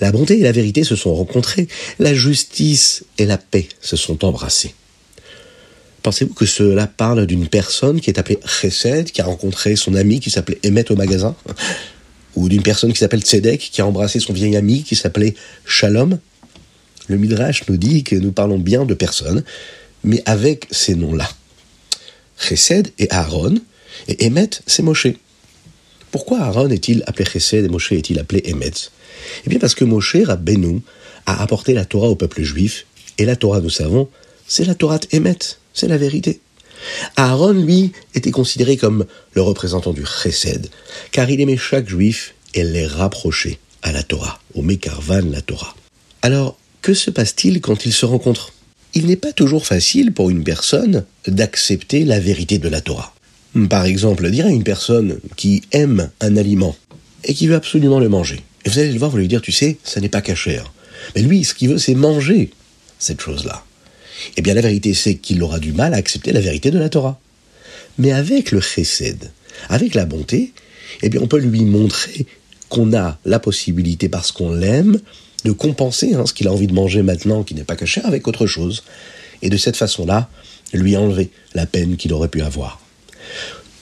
La 0.00 0.12
bonté 0.12 0.40
et 0.40 0.42
la 0.42 0.52
vérité 0.52 0.82
se 0.84 0.96
sont 0.96 1.14
rencontrées, 1.14 1.68
la 1.98 2.14
justice 2.14 3.04
et 3.18 3.26
la 3.26 3.38
paix 3.38 3.68
se 3.80 3.96
sont 3.96 4.24
embrassées. 4.24 4.74
Pensez-vous 6.02 6.34
que 6.34 6.46
cela 6.46 6.86
parle 6.86 7.26
d'une 7.26 7.46
personne 7.46 8.00
qui 8.00 8.10
est 8.10 8.18
appelée 8.18 8.40
Chesed, 8.46 9.10
qui 9.10 9.20
a 9.20 9.26
rencontré 9.26 9.76
son 9.76 9.94
ami 9.94 10.20
qui 10.20 10.30
s'appelait 10.30 10.58
Emet 10.62 10.90
au 10.90 10.96
magasin 10.96 11.36
Ou 12.36 12.48
d'une 12.48 12.62
personne 12.62 12.92
qui 12.92 12.98
s'appelle 12.98 13.22
Tzedek, 13.22 13.58
qui 13.58 13.80
a 13.80 13.86
embrassé 13.86 14.20
son 14.20 14.32
vieil 14.32 14.56
ami 14.56 14.82
qui 14.82 14.96
s'appelait 14.96 15.34
Shalom? 15.66 16.18
Le 17.08 17.16
Midrash 17.16 17.68
nous 17.68 17.76
dit 17.76 18.04
que 18.04 18.14
nous 18.14 18.32
parlons 18.32 18.58
bien 18.58 18.84
de 18.84 18.94
personnes, 18.94 19.42
mais 20.04 20.22
avec 20.26 20.68
ces 20.70 20.94
noms-là. 20.94 21.28
Chesed 22.40 22.92
et 22.98 23.10
Aaron, 23.10 23.56
et 24.08 24.26
Emet, 24.26 24.50
c'est 24.66 24.82
Moshe. 24.82 25.08
Pourquoi 26.10 26.40
Aaron 26.40 26.70
est-il 26.70 27.04
appelé 27.06 27.28
Chesed 27.28 27.64
et 27.64 27.68
Moshe 27.68 27.92
est-il 27.92 28.18
appelé 28.18 28.42
Emet? 28.46 28.72
Eh 29.44 29.50
bien 29.50 29.58
parce 29.58 29.74
que 29.74 29.84
Moshe, 29.84 30.16
Rabbeinu, 30.24 30.80
a 31.26 31.42
apporté 31.42 31.74
la 31.74 31.84
Torah 31.84 32.08
au 32.08 32.16
peuple 32.16 32.42
juif, 32.42 32.86
et 33.18 33.24
la 33.24 33.36
Torah, 33.36 33.60
nous 33.60 33.70
savons, 33.70 34.08
c'est 34.46 34.64
la 34.64 34.74
Torah 34.74 35.00
Emet, 35.12 35.38
c'est 35.74 35.88
la 35.88 35.98
vérité. 35.98 36.40
Aaron, 37.16 37.52
lui, 37.52 37.92
était 38.14 38.30
considéré 38.30 38.76
comme 38.76 39.04
le 39.34 39.42
représentant 39.42 39.92
du 39.92 40.04
Chesed, 40.04 40.68
car 41.12 41.28
il 41.30 41.40
aimait 41.40 41.58
chaque 41.58 41.88
juif 41.88 42.34
et 42.54 42.64
les 42.64 42.86
rapprochait 42.86 43.58
à 43.82 43.92
la 43.92 44.02
Torah, 44.02 44.40
au 44.54 44.62
Mekarvan, 44.62 45.30
la 45.30 45.42
Torah. 45.42 45.76
Alors, 46.22 46.58
que 46.82 46.94
se 46.94 47.10
passe-t-il 47.10 47.60
quand 47.60 47.84
ils 47.84 47.92
se 47.92 48.06
rencontrent 48.06 48.52
il 48.94 49.06
n'est 49.06 49.16
pas 49.16 49.32
toujours 49.32 49.66
facile 49.66 50.12
pour 50.12 50.30
une 50.30 50.44
personne 50.44 51.04
d'accepter 51.26 52.04
la 52.04 52.20
vérité 52.20 52.58
de 52.58 52.68
la 52.68 52.80
Torah. 52.80 53.14
Par 53.68 53.84
exemple, 53.84 54.30
dire 54.30 54.46
à 54.46 54.50
une 54.50 54.62
personne 54.62 55.18
qui 55.36 55.62
aime 55.72 56.10
un 56.20 56.36
aliment 56.36 56.76
et 57.24 57.34
qui 57.34 57.46
veut 57.46 57.56
absolument 57.56 57.98
le 57.98 58.08
manger, 58.08 58.40
et 58.64 58.70
vous 58.70 58.78
allez 58.78 58.92
le 58.92 58.98
voir, 58.98 59.10
vous 59.10 59.18
lui 59.18 59.28
dire, 59.28 59.42
tu 59.42 59.52
sais, 59.52 59.78
ça 59.84 60.00
n'est 60.00 60.08
pas 60.08 60.20
cachère. 60.20 60.72
Mais 61.14 61.22
lui, 61.22 61.44
ce 61.44 61.54
qu'il 61.54 61.70
veut, 61.70 61.78
c'est 61.78 61.94
manger 61.94 62.50
cette 62.98 63.20
chose-là. 63.20 63.64
Eh 64.36 64.42
bien, 64.42 64.54
la 64.54 64.60
vérité, 64.60 64.92
c'est 64.94 65.14
qu'il 65.14 65.42
aura 65.42 65.58
du 65.58 65.72
mal 65.72 65.94
à 65.94 65.96
accepter 65.96 66.32
la 66.32 66.40
vérité 66.40 66.70
de 66.70 66.78
la 66.78 66.88
Torah. 66.88 67.18
Mais 67.98 68.12
avec 68.12 68.50
le 68.50 68.60
chesed, 68.60 69.30
avec 69.68 69.94
la 69.94 70.04
bonté, 70.04 70.52
eh 71.02 71.08
bien, 71.08 71.20
on 71.22 71.26
peut 71.26 71.38
lui 71.38 71.64
montrer 71.64 72.26
qu'on 72.68 72.94
a 72.94 73.18
la 73.24 73.38
possibilité, 73.38 74.08
parce 74.08 74.30
qu'on 74.30 74.52
l'aime, 74.52 75.00
de 75.44 75.52
compenser 75.52 76.14
hein, 76.14 76.26
ce 76.26 76.32
qu'il 76.32 76.48
a 76.48 76.52
envie 76.52 76.66
de 76.66 76.74
manger 76.74 77.02
maintenant, 77.02 77.42
qui 77.42 77.54
n'est 77.54 77.64
pas 77.64 77.76
caché, 77.76 78.00
avec 78.04 78.26
autre 78.28 78.46
chose, 78.46 78.82
et 79.42 79.50
de 79.50 79.56
cette 79.56 79.76
façon-là, 79.76 80.28
lui 80.72 80.96
enlever 80.96 81.30
la 81.54 81.66
peine 81.66 81.96
qu'il 81.96 82.12
aurait 82.12 82.28
pu 82.28 82.42
avoir. 82.42 82.80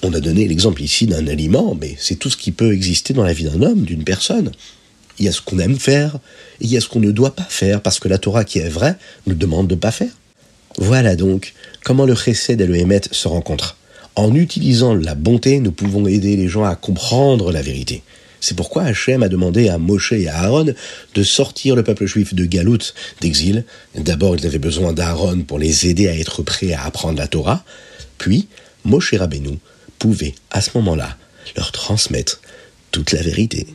On 0.03 0.15
a 0.15 0.21
donné 0.21 0.47
l'exemple 0.47 0.83
ici 0.83 1.07
d'un 1.07 1.27
aliment, 1.27 1.77
mais 1.79 1.97
c'est 1.99 2.17
tout 2.17 2.31
ce 2.31 2.37
qui 2.37 2.53
peut 2.53 2.73
exister 2.73 3.15
dans 3.15 3.25
la 3.25 3.33
vie 3.33 3.45
d'un 3.45 3.63
homme, 3.63 3.83
d'une 3.83 4.05
personne. 4.05 4.53
Il 5.19 5.25
y 5.25 5.29
a 5.29 5.33
ce 5.33 5.41
qu'on 5.41 5.59
aime 5.59 5.79
faire, 5.79 6.17
et 6.61 6.65
il 6.65 6.71
y 6.71 6.77
a 6.77 6.81
ce 6.81 6.89
qu'on 6.89 7.01
ne 7.01 7.11
doit 7.11 7.35
pas 7.35 7.47
faire, 7.49 7.81
parce 7.81 7.99
que 7.99 8.09
la 8.09 8.19
Torah 8.19 8.45
qui 8.45 8.61
est 8.61 8.69
vraie 8.69 8.97
nous 9.27 9.35
demande 9.35 9.67
de 9.67 9.75
ne 9.75 9.81
pas 9.81 9.91
faire. 9.91 10.13
Voilà 10.79 11.17
donc 11.17 11.55
comment 11.85 12.07
le 12.07 12.15
chesed 12.15 12.61
et 12.61 12.67
le 12.67 12.77
hémet 12.77 13.01
se 13.11 13.27
rencontrent. 13.27 13.77
En 14.15 14.35
utilisant 14.35 14.95
la 14.95 15.15
bonté, 15.15 15.59
nous 15.59 15.73
pouvons 15.73 16.07
aider 16.07 16.37
les 16.37 16.49
gens 16.49 16.65
à 16.65 16.77
comprendre 16.77 17.51
la 17.51 17.63
vérité. 17.63 18.03
C'est 18.41 18.57
pourquoi 18.57 18.85
Hachem 18.85 19.23
a 19.23 19.29
demandé 19.29 19.69
à 19.69 19.79
Moshe 19.79 20.13
et 20.13 20.29
à 20.29 20.39
Aaron 20.39 20.75
de 21.15 21.23
sortir 21.23 21.77
le 21.77 21.83
peuple 21.83 22.07
juif 22.07 22.35
de 22.35 22.45
Galout, 22.45 22.95
d'exil. 23.21 23.65
D'abord, 23.95 24.37
ils 24.37 24.47
avaient 24.47 24.59
besoin 24.59 24.93
d'Aaron 24.93 25.43
pour 25.43 25.59
les 25.59 25.89
aider 25.89 26.09
à 26.09 26.17
être 26.17 26.43
prêts 26.43 26.73
à 26.73 26.85
apprendre 26.85 27.19
la 27.19 27.29
Torah. 27.29 27.65
Puis, 28.19 28.49
Moshe 28.85 29.15
Rabbeinu 29.15 29.59
pouvait, 29.99 30.35
à 30.51 30.61
ce 30.61 30.71
moment-là, 30.75 31.17
leur 31.57 31.73
transmettre 31.73 32.41
toute 32.91 33.13
la 33.13 33.23
vérité. 33.23 33.67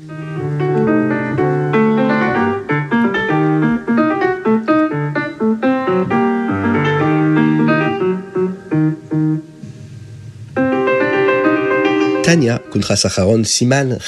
Siman. 13.44 14.00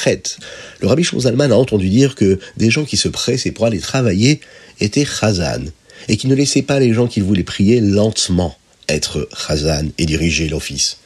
Le 0.81 0.87
rabbi 0.87 1.03
Zalman 1.03 1.51
a 1.51 1.55
entendu 1.55 1.89
dire 1.89 2.15
que 2.15 2.39
des 2.57 2.69
gens 2.69 2.85
qui 2.85 2.97
se 2.97 3.07
pressaient 3.07 3.51
pour 3.51 3.65
aller 3.65 3.79
travailler 3.79 4.39
étaient 4.79 5.05
chazan, 5.05 5.65
et 6.07 6.17
qui 6.17 6.27
ne 6.27 6.35
laissaient 6.35 6.61
pas 6.61 6.79
les 6.79 6.93
gens 6.93 7.07
qui 7.07 7.21
voulaient 7.21 7.43
prier 7.43 7.81
lentement 7.81 8.57
être 8.89 9.27
chazan 9.35 9.87
et 9.97 10.05
diriger 10.05 10.49
l'office. 10.49 10.97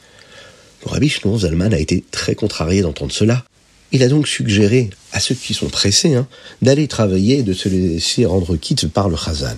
Le 0.84 0.90
rabbi 0.90 1.12
Zalman 1.38 1.72
a 1.72 1.78
été 1.78 2.04
très 2.10 2.34
contrarié 2.34 2.82
d'entendre 2.82 3.12
cela. 3.12 3.44
Il 3.92 4.02
a 4.02 4.08
donc 4.08 4.28
suggéré 4.28 4.90
à 5.12 5.20
ceux 5.20 5.34
qui 5.34 5.52
sont 5.52 5.68
pressés 5.68 6.14
hein, 6.14 6.26
d'aller 6.62 6.88
travailler 6.88 7.38
et 7.38 7.42
de 7.42 7.52
se 7.52 7.68
laisser 7.68 8.24
rendre 8.24 8.56
quitte 8.56 8.88
par 8.88 9.08
le 9.08 9.16
chazan. 9.16 9.56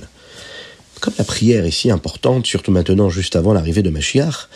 Comme 1.01 1.15
la 1.19 1.25
prière 1.25 1.65
est 1.65 1.73
si 1.73 1.91
importante, 1.91 2.47
surtout 2.47 2.71
maintenant 2.71 3.11
juste 3.11 3.35
avant 3.35 3.53
l'arrivée 3.53 3.83
de 3.83 3.91
Mashiach, 3.91 4.49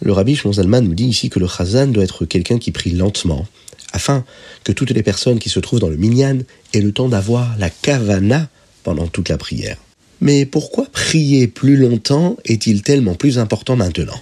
le 0.00 0.12
rabbi 0.12 0.36
Shmonzalman 0.36 0.82
nous 0.82 0.94
dit 0.94 1.06
ici 1.06 1.28
que 1.28 1.38
le 1.38 1.48
chazan 1.48 1.88
doit 1.88 2.04
être 2.04 2.24
quelqu'un 2.24 2.58
qui 2.58 2.70
prie 2.70 2.92
lentement, 2.92 3.46
afin 3.92 4.24
que 4.64 4.72
toutes 4.72 4.90
les 4.90 5.02
personnes 5.02 5.38
qui 5.38 5.48
se 5.48 5.60
trouvent 5.60 5.80
dans 5.80 5.88
le 5.88 5.96
minyan 5.96 6.38
aient 6.72 6.80
le 6.80 6.92
temps 6.92 7.08
d'avoir 7.08 7.56
la 7.58 7.70
kavana 7.70 8.48
pendant 8.84 9.06
toute 9.08 9.28
la 9.28 9.38
prière. 9.38 9.76
Mais 10.20 10.46
pourquoi 10.46 10.86
prier 10.86 11.46
plus 11.46 11.76
longtemps 11.76 12.36
est-il 12.44 12.82
tellement 12.82 13.14
plus 13.14 13.38
important 13.38 13.76
maintenant? 13.76 14.20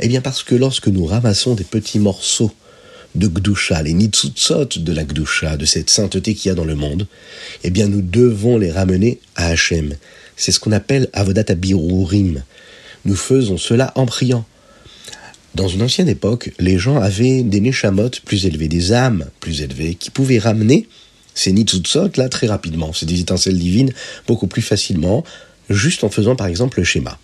Eh 0.00 0.08
bien 0.08 0.20
parce 0.20 0.42
que 0.42 0.54
lorsque 0.54 0.88
nous 0.88 1.06
ramassons 1.06 1.54
des 1.54 1.64
petits 1.64 1.98
morceaux 1.98 2.50
de 3.14 3.28
Gdusha, 3.28 3.82
les 3.82 3.92
nitsutsot 3.92 4.78
de 4.78 4.92
la 4.92 5.04
Gdusha, 5.04 5.56
de 5.56 5.66
cette 5.66 5.90
sainteté 5.90 6.34
qu'il 6.34 6.48
y 6.48 6.52
a 6.52 6.54
dans 6.54 6.64
le 6.64 6.74
monde, 6.74 7.06
eh 7.62 7.70
bien 7.70 7.88
nous 7.88 8.02
devons 8.02 8.58
les 8.58 8.72
ramener 8.72 9.20
à 9.36 9.48
Hachem. 9.48 9.94
C'est 10.36 10.50
ce 10.50 10.58
qu'on 10.58 10.72
appelle 10.72 11.08
avodat 11.12 11.44
abirurim. 11.48 12.42
Nous 13.04 13.16
faisons 13.16 13.58
cela 13.58 13.92
en 13.96 14.06
priant. 14.06 14.44
Dans 15.54 15.68
une 15.68 15.82
ancienne 15.82 16.08
époque, 16.08 16.50
les 16.58 16.78
gens 16.78 16.96
avaient 16.96 17.42
des 17.42 17.60
neshamot 17.60 18.10
plus 18.24 18.46
élevés, 18.46 18.68
des 18.68 18.92
âmes 18.92 19.26
plus 19.40 19.60
élevées, 19.60 19.94
qui 19.94 20.10
pouvaient 20.10 20.38
ramener 20.38 20.88
ces 21.34 21.52
nitsutsot 21.52 22.16
là 22.16 22.30
très 22.30 22.46
rapidement, 22.46 22.92
ces 22.94 23.12
étincelles 23.12 23.58
divines, 23.58 23.92
beaucoup 24.26 24.46
plus 24.46 24.62
facilement, 24.62 25.24
juste 25.68 26.04
en 26.04 26.08
faisant 26.08 26.36
par 26.36 26.46
exemple 26.46 26.78
le 26.78 26.84
schéma. 26.84 27.18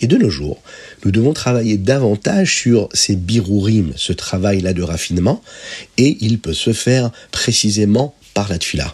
Et 0.00 0.06
de 0.06 0.16
nos 0.16 0.30
jours, 0.30 0.62
nous 1.04 1.10
devons 1.10 1.34
travailler 1.34 1.76
davantage 1.76 2.54
sur 2.54 2.88
ces 2.94 3.16
birurim, 3.16 3.92
ce 3.96 4.12
travail-là 4.14 4.72
de 4.72 4.82
raffinement, 4.82 5.42
et 5.98 6.16
il 6.20 6.38
peut 6.38 6.54
se 6.54 6.72
faire 6.72 7.10
précisément 7.32 8.14
par 8.32 8.48
la 8.48 8.58
tfila. 8.58 8.92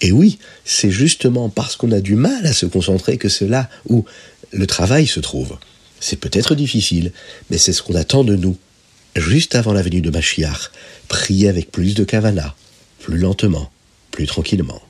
Et 0.00 0.12
oui, 0.12 0.38
c'est 0.64 0.90
justement 0.90 1.48
parce 1.48 1.76
qu'on 1.76 1.90
a 1.90 2.00
du 2.00 2.14
mal 2.14 2.46
à 2.46 2.52
se 2.52 2.66
concentrer 2.66 3.16
que 3.16 3.28
c'est 3.28 3.48
là 3.48 3.68
où 3.88 4.04
le 4.52 4.66
travail 4.66 5.06
se 5.06 5.18
trouve. 5.18 5.56
C'est 6.00 6.20
peut-être 6.20 6.54
difficile, 6.54 7.12
mais 7.50 7.58
c'est 7.58 7.72
ce 7.72 7.82
qu'on 7.82 7.94
attend 7.94 8.24
de 8.24 8.36
nous. 8.36 8.56
Juste 9.16 9.54
avant 9.54 9.72
la 9.72 9.82
venue 9.82 10.02
de 10.02 10.10
Mashiach, 10.10 10.70
prier 11.08 11.48
avec 11.48 11.72
plus 11.72 11.94
de 11.94 12.04
kavana, 12.04 12.54
plus 13.00 13.18
lentement, 13.18 13.70
plus 14.10 14.26
tranquillement. 14.26 14.82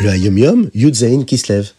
Le 0.00 0.08
Hayom 0.08 0.38
Yom, 0.38 0.70
se 0.72 1.52
lève. 1.52 1.70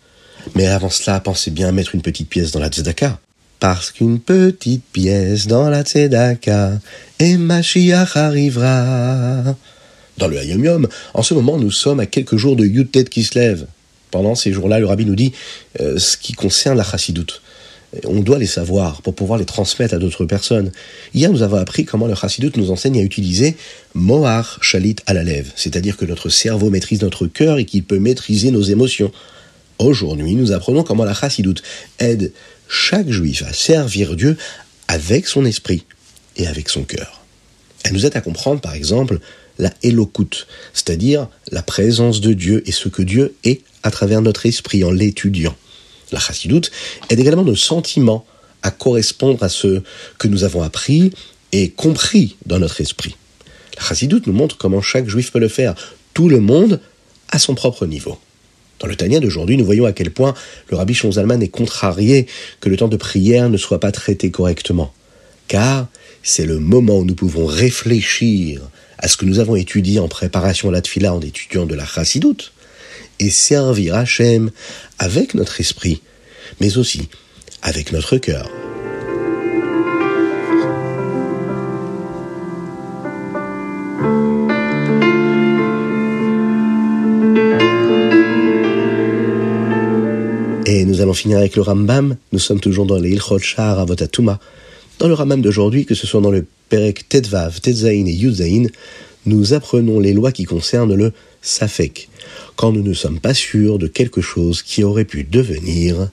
Mais 0.55 0.67
avant 0.67 0.89
cela, 0.89 1.19
pensez 1.19 1.51
bien 1.51 1.69
à 1.69 1.71
mettre 1.71 1.95
une 1.95 2.01
petite 2.01 2.29
pièce 2.29 2.51
dans 2.51 2.59
la 2.59 2.67
tzedaka. 2.67 3.19
Parce 3.61 3.91
qu'une 3.91 4.19
petite 4.19 4.83
pièce 4.91 5.45
dans 5.45 5.69
la 5.69 5.83
tzedaka, 5.83 6.79
et 7.19 7.37
Mashiach 7.37 8.17
arrivera. 8.17 9.55
Dans 10.17 10.27
le 10.27 10.39
Hayom 10.39 10.65
Yom, 10.65 10.87
en 11.13 11.21
ce 11.21 11.35
moment, 11.35 11.59
nous 11.59 11.69
sommes 11.69 11.99
à 11.99 12.07
quelques 12.07 12.37
jours 12.37 12.55
de 12.55 12.65
Yud 12.65 12.89
qui 13.09 13.23
se 13.23 13.37
lève. 13.37 13.67
Pendant 14.09 14.33
ces 14.33 14.51
jours-là, 14.51 14.79
le 14.79 14.87
rabbi 14.87 15.05
nous 15.05 15.13
dit 15.13 15.33
euh, 15.79 15.99
ce 15.99 16.17
qui 16.17 16.33
concerne 16.33 16.75
la 16.75 16.83
chassidoute. 16.83 17.43
On 18.05 18.21
doit 18.21 18.39
les 18.39 18.47
savoir 18.47 19.03
pour 19.03 19.13
pouvoir 19.13 19.37
les 19.37 19.45
transmettre 19.45 19.93
à 19.93 19.99
d'autres 19.99 20.25
personnes. 20.25 20.71
Hier, 21.13 21.31
nous 21.31 21.43
avons 21.43 21.57
appris 21.57 21.85
comment 21.85 22.07
le 22.07 22.15
chassidoute 22.15 22.57
nous 22.57 22.71
enseigne 22.71 22.97
à 22.97 23.03
utiliser 23.03 23.55
Mohar 23.93 24.57
Shalit 24.61 24.95
à 25.05 25.13
la 25.13 25.23
lèvre, 25.23 25.51
c'est-à-dire 25.55 25.97
que 25.97 26.05
notre 26.05 26.29
cerveau 26.29 26.71
maîtrise 26.71 27.03
notre 27.03 27.27
cœur 27.27 27.59
et 27.59 27.65
qu'il 27.65 27.83
peut 27.83 27.99
maîtriser 27.99 28.49
nos 28.49 28.63
émotions. 28.63 29.11
Aujourd'hui, 29.77 30.35
nous 30.35 30.51
apprenons 30.51 30.83
comment 30.83 31.05
la 31.05 31.13
chassidoute 31.13 31.61
aide 31.99 32.31
chaque 32.71 33.09
juif 33.09 33.43
à 33.43 33.51
servir 33.51 34.15
Dieu 34.15 34.37
avec 34.87 35.27
son 35.27 35.43
esprit 35.43 35.83
et 36.37 36.47
avec 36.47 36.69
son 36.69 36.83
cœur. 36.83 37.21
Elle 37.83 37.93
nous 37.93 38.05
aide 38.05 38.15
à 38.15 38.21
comprendre, 38.21 38.61
par 38.61 38.73
exemple, 38.73 39.19
la 39.59 39.73
Elokut, 39.83 40.47
c'est-à-dire 40.73 41.27
la 41.51 41.61
présence 41.61 42.21
de 42.21 42.31
Dieu 42.31 42.63
et 42.65 42.71
ce 42.71 42.87
que 42.87 43.01
Dieu 43.01 43.35
est 43.43 43.61
à 43.83 43.91
travers 43.91 44.21
notre 44.21 44.45
esprit 44.45 44.85
en 44.85 44.91
l'étudiant. 44.91 45.55
La 46.13 46.19
chassidoute 46.19 46.71
aide 47.09 47.19
également 47.19 47.43
nos 47.43 47.57
sentiments 47.57 48.25
à 48.63 48.71
correspondre 48.71 49.43
à 49.43 49.49
ce 49.49 49.81
que 50.17 50.29
nous 50.29 50.45
avons 50.45 50.63
appris 50.63 51.11
et 51.51 51.71
compris 51.71 52.37
dans 52.45 52.59
notre 52.59 52.79
esprit. 52.79 53.17
La 53.77 53.83
chassidoute 53.83 54.27
nous 54.27 54.33
montre 54.33 54.57
comment 54.57 54.81
chaque 54.81 55.09
juif 55.09 55.31
peut 55.31 55.39
le 55.39 55.49
faire, 55.49 55.75
tout 56.13 56.29
le 56.29 56.39
monde 56.39 56.79
à 57.31 57.39
son 57.39 57.53
propre 57.53 57.85
niveau. 57.85 58.17
Dans 58.81 58.87
le 58.87 58.95
Tania 58.95 59.19
d'aujourd'hui, 59.19 59.57
nous 59.57 59.65
voyons 59.65 59.85
à 59.85 59.93
quel 59.93 60.09
point 60.09 60.33
le 60.69 60.77
rabbi 60.77 60.95
Shonzalman 60.95 61.41
est 61.41 61.49
contrarié 61.49 62.25
que 62.59 62.69
le 62.69 62.77
temps 62.77 62.87
de 62.87 62.97
prière 62.97 63.49
ne 63.49 63.57
soit 63.57 63.79
pas 63.79 63.91
traité 63.91 64.31
correctement. 64.31 64.91
Car 65.47 65.87
c'est 66.23 66.45
le 66.45 66.57
moment 66.57 66.97
où 66.97 67.05
nous 67.05 67.15
pouvons 67.15 67.45
réfléchir 67.45 68.61
à 68.97 69.07
ce 69.07 69.17
que 69.17 69.25
nous 69.25 69.39
avons 69.39 69.55
étudié 69.55 69.99
en 69.99 70.07
préparation 70.07 70.69
à 70.69 70.71
la 70.71 71.13
en 71.13 71.21
étudiant 71.21 71.65
de 71.65 71.75
la 71.75 71.85
chassidoute 71.85 72.53
et 73.19 73.29
servir 73.29 73.95
Hachem 73.95 74.49
avec 74.97 75.35
notre 75.35 75.59
esprit, 75.59 76.01
mais 76.59 76.77
aussi 76.77 77.07
avec 77.61 77.91
notre 77.91 78.17
cœur. 78.17 78.49
Et 90.73 90.85
nous 90.85 91.01
allons 91.01 91.13
finir 91.13 91.37
avec 91.37 91.57
le 91.57 91.63
Rambam. 91.63 92.15
Nous 92.31 92.39
sommes 92.39 92.61
toujours 92.61 92.85
dans 92.85 92.97
les 92.97 93.09
Ilchot 93.09 93.39
Avotatuma. 93.57 94.39
Dans 94.99 95.09
le 95.09 95.13
Rambam 95.13 95.41
d'aujourd'hui, 95.41 95.85
que 95.85 95.95
ce 95.95 96.07
soit 96.07 96.21
dans 96.21 96.31
le 96.31 96.45
Perek 96.69 97.09
Tetvav, 97.09 97.59
Tetzain 97.59 98.05
et 98.05 98.13
Yudzain, 98.13 98.67
nous 99.25 99.53
apprenons 99.53 99.99
les 99.99 100.13
lois 100.13 100.31
qui 100.31 100.45
concernent 100.45 100.95
le 100.95 101.11
Safek, 101.41 102.07
quand 102.55 102.71
nous 102.71 102.83
ne 102.83 102.93
sommes 102.93 103.19
pas 103.19 103.33
sûrs 103.33 103.79
de 103.79 103.87
quelque 103.87 104.21
chose 104.21 104.63
qui 104.63 104.85
aurait 104.85 105.03
pu 105.03 105.25
devenir 105.25 106.07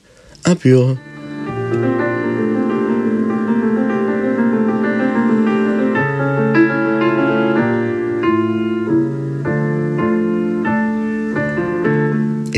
impur. 0.44 0.96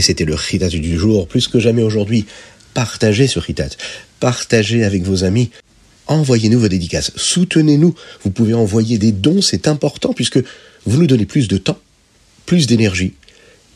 Et 0.00 0.02
c'était 0.02 0.24
le 0.24 0.34
chitat 0.34 0.68
du 0.70 0.98
jour, 0.98 1.28
plus 1.28 1.46
que 1.46 1.60
jamais 1.60 1.82
aujourd'hui. 1.82 2.24
Partagez 2.72 3.26
ce 3.26 3.38
chitat, 3.38 3.68
partagez 4.18 4.82
avec 4.82 5.02
vos 5.02 5.24
amis, 5.24 5.50
envoyez-nous 6.06 6.58
vos 6.58 6.68
dédicaces, 6.68 7.12
soutenez-nous. 7.16 7.94
Vous 8.24 8.30
pouvez 8.30 8.54
envoyer 8.54 8.96
des 8.96 9.12
dons, 9.12 9.42
c'est 9.42 9.68
important 9.68 10.14
puisque 10.14 10.38
vous 10.86 11.00
nous 11.00 11.06
donnez 11.06 11.26
plus 11.26 11.48
de 11.48 11.58
temps, 11.58 11.78
plus 12.46 12.66
d'énergie, 12.66 13.12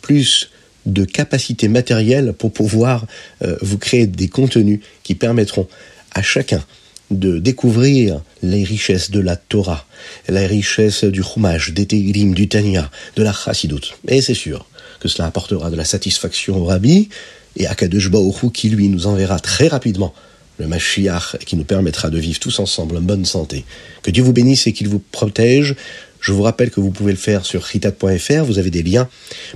plus 0.01 0.49
de 0.87 1.05
capacité 1.05 1.69
matérielle 1.69 2.33
pour 2.33 2.55
pouvoir 2.55 3.07
euh, 3.43 3.59
vous 3.61 3.77
créer 3.77 4.07
des 4.07 4.29
contenus 4.29 4.81
qui 5.03 5.15
permettront 5.15 5.69
à 6.13 6.23
chacun 6.23 6.65
de 7.11 7.39
découvrir 7.39 8.23
les 8.43 8.65
richesses 8.65 9.11
de 9.11 9.21
la 9.21 9.37
Torah, 9.37 9.87
les 10.31 10.47
richesses 10.47 11.05
du 11.05 11.23
Chumash, 11.23 11.75
des 11.75 11.85
Tegrim, 11.85 12.33
du 12.33 12.49
Tanya, 12.49 12.91
de 13.15 13.23
la 13.23 13.35
Chassidut. 13.35 13.93
Et 14.09 14.23
c'est 14.23 14.33
sûr 14.33 14.67
que 15.05 15.09
cela 15.11 15.29
apportera 15.29 15.71
de 15.71 15.77
la 15.77 15.85
satisfaction 15.85 16.57
au 16.57 16.65
Rabbi 16.65 17.11
et 17.57 17.67
à 17.67 17.75
Kadosh 17.75 18.11
Baruch 18.11 18.51
qui 18.55 18.71
lui 18.71 18.89
nous 18.89 19.07
enverra 19.07 19.39
très 19.39 19.69
rapidement 19.69 20.15
le 20.59 20.67
Mashiach 20.67 21.37
qui 21.45 21.57
nous 21.57 21.65
permettra 21.65 22.09
de 22.09 22.19
vivre 22.19 22.41
tous 22.41 22.59
ensemble 22.59 22.97
en 22.97 23.03
bonne 23.03 23.27
santé. 23.27 23.67
Que 24.03 24.11
Dieu 24.11 24.23
vous 24.23 24.33
bénisse 24.33 24.67
et 24.67 24.73
qu'il 24.73 24.89
vous 24.89 25.01
protège. 25.13 25.77
Je 26.21 26.33
vous 26.33 26.41
rappelle 26.41 26.71
que 26.71 26.81
vous 26.81 26.91
pouvez 26.91 27.13
le 27.13 27.19
faire 27.19 27.45
sur 27.45 27.63
ritat.fr. 27.63 28.45
Vous 28.45 28.59
avez 28.59 28.71
des 28.71 28.83
liens 28.83 29.07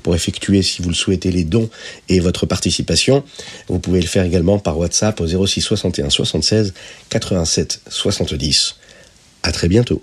pour 0.03 0.15
effectuer, 0.15 0.61
si 0.61 0.83
vous 0.83 0.91
le 0.91 0.95
souhaitez, 0.95 1.31
les 1.33 1.45
dons 1.45 1.71
et 2.11 2.21
votre 2.21 2.45
participation. 2.45 3.25
Vous 3.69 3.79
pouvez 3.79 4.03
le 4.03 4.07
faire 4.07 4.25
également 4.25 4.59
par 4.59 4.77
WhatsApp 4.77 5.19
au 5.19 5.47
06 5.47 5.63
61 5.63 6.11
76 6.11 6.75
87 7.09 7.81
70. 7.89 8.77
À 9.45 9.53
très 9.53 9.69
bientôt. 9.69 10.03